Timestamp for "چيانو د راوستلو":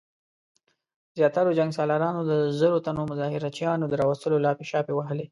3.57-4.43